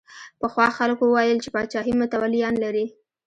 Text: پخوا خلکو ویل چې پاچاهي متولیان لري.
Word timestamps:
پخوا 0.39 0.67
خلکو 0.77 1.03
ویل 1.07 1.37
چې 1.43 1.49
پاچاهي 1.55 1.93
متولیان 2.01 2.55
لري. 2.63 2.85